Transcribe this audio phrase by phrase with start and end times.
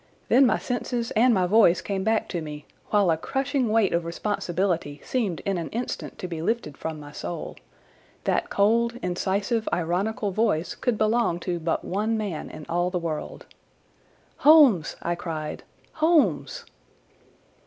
[0.29, 4.03] Then my senses and my voice came back to me, while a crushing weight of
[4.03, 7.55] responsibility seemed in an instant to be lifted from my soul.
[8.23, 13.45] That cold, incisive, ironical voice could belong to but one man in all the world.
[14.37, 16.65] "Holmes!" I cried—"Holmes!"